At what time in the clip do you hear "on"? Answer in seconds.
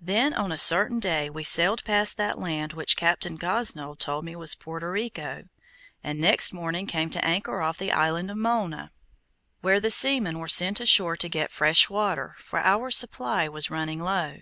0.32-0.50